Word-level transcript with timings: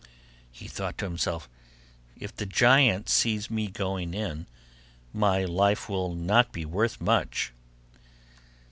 He 0.51 0.67
thought 0.67 0.97
to 0.97 1.05
himself, 1.05 1.47
'If 2.17 2.35
the 2.35 2.47
giant 2.47 3.07
sees 3.07 3.51
me 3.51 3.67
going 3.67 4.15
in, 4.15 4.47
my 5.13 5.45
life 5.45 5.87
will 5.87 6.15
not 6.15 6.51
be 6.51 6.65
worth 6.65 6.99
much. 6.99 7.53